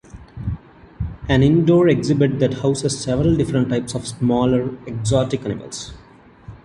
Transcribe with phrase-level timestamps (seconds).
[1.29, 5.93] An indoor exhibit that houses several different types of smaller, exotic animals.